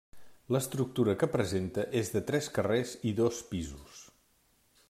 [0.53, 4.05] L'estructura que presenta és de tres carrers i dos pisos.